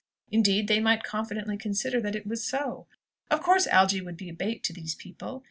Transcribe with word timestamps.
Indeed, 0.31 0.67
they 0.67 0.79
might 0.79 1.03
confidently 1.03 1.57
consider 1.57 2.01
that 2.01 2.15
it 2.15 2.25
was 2.25 2.43
so. 2.43 2.87
Of 3.29 3.43
course 3.43 3.67
Algy 3.67 4.01
would 4.01 4.17
be 4.17 4.29
a 4.29 4.33
bait 4.33 4.63
to 4.63 4.73
these 4.73 4.95
people! 4.95 5.39